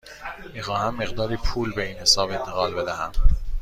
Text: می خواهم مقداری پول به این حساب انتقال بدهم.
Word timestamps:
می 0.53 0.61
خواهم 0.61 0.95
مقداری 0.95 1.37
پول 1.37 1.73
به 1.75 1.87
این 1.87 1.97
حساب 1.97 2.29
انتقال 2.31 2.73
بدهم. 2.73 3.11